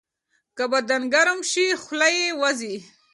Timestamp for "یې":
2.17-2.27